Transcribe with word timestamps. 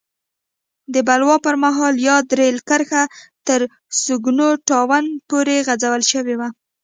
د 0.93 0.95
بلوا 1.07 1.35
پر 1.45 1.55
مهال 1.63 1.95
یاده 2.07 2.33
رېل 2.39 2.57
کرښه 2.69 3.03
تر 3.47 3.61
سونګو 4.01 4.49
ټاون 4.67 5.05
پورې 5.29 5.57
غځول 5.67 6.01
شوې 6.11 6.35
وه. 6.39 6.49